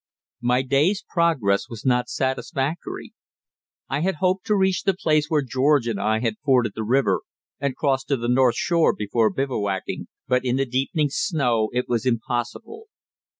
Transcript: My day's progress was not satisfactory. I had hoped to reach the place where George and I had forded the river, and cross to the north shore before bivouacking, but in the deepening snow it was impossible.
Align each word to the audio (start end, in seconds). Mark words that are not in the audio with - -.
My 0.41 0.63
day's 0.63 1.03
progress 1.07 1.69
was 1.69 1.85
not 1.85 2.09
satisfactory. 2.09 3.13
I 3.87 3.99
had 3.99 4.15
hoped 4.15 4.47
to 4.47 4.55
reach 4.55 4.81
the 4.81 4.95
place 4.95 5.27
where 5.29 5.43
George 5.43 5.87
and 5.87 5.99
I 6.01 6.21
had 6.21 6.39
forded 6.43 6.71
the 6.73 6.81
river, 6.83 7.21
and 7.59 7.75
cross 7.75 8.03
to 8.05 8.17
the 8.17 8.27
north 8.27 8.55
shore 8.55 8.95
before 8.95 9.29
bivouacking, 9.29 10.07
but 10.27 10.43
in 10.43 10.55
the 10.55 10.65
deepening 10.65 11.09
snow 11.11 11.69
it 11.71 11.87
was 11.87 12.07
impossible. 12.07 12.87